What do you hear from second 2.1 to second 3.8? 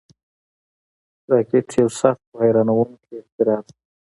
خو حیرانوونکی اختراع ده